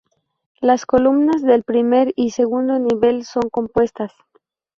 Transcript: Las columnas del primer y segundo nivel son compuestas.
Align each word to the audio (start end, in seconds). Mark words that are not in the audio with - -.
Las 0.61 0.87
columnas 0.87 1.43
del 1.43 1.61
primer 1.63 2.11
y 2.15 2.31
segundo 2.31 2.79
nivel 2.79 3.23
son 3.23 3.51
compuestas. 3.51 4.11